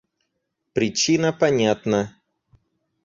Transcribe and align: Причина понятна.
Причина 0.73 1.31
понятна. 1.31 2.01